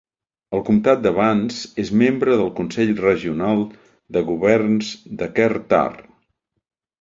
[0.59, 3.61] El comtat de Vance és membre del Consell Regional
[4.19, 5.85] de governs de Kerr-Tar.